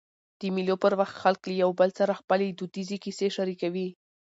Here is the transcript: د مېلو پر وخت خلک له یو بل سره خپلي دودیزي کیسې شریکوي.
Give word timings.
د 0.39 0.41
مېلو 0.55 0.75
پر 0.83 0.93
وخت 0.99 1.15
خلک 1.21 1.41
له 1.49 1.55
یو 1.63 1.71
بل 1.79 1.89
سره 1.99 2.19
خپلي 2.21 2.47
دودیزي 2.59 2.97
کیسې 3.03 3.27
شریکوي. 3.37 3.87